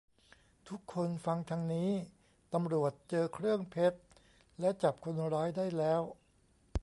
[0.69, 1.89] ทุกคนฟังทางนี้
[2.53, 3.99] ตำรวจเจอเครื่องเพชร
[4.59, 6.01] และจับคนร้ายได้แล้ว